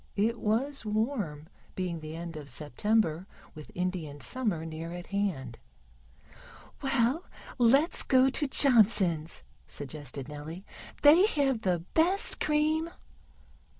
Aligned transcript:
It 0.15 0.39
was 0.39 0.83
warm, 0.83 1.45
being 1.75 1.99
the 1.99 2.15
end 2.15 2.35
of 2.35 2.49
September, 2.49 3.27
with 3.53 3.69
Indian 3.75 4.19
Summer 4.19 4.65
near 4.65 4.91
at 4.91 5.05
hand. 5.05 5.59
"Well, 6.81 7.25
let's 7.59 8.01
go 8.01 8.27
to 8.27 8.47
Johnson's," 8.47 9.43
suggested 9.67 10.27
Nellie. 10.27 10.65
"They 11.03 11.27
have 11.27 11.61
the 11.61 11.83
best 11.93 12.39
cream." 12.39 12.89